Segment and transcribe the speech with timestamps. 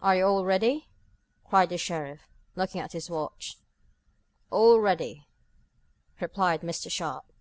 [0.00, 0.88] "Are you all ready?"
[1.44, 2.20] cried the sheriff,
[2.54, 3.56] looking at his watch.
[4.50, 5.26] "All ready,"
[6.20, 6.88] replied Mr.
[6.88, 7.32] Sharp.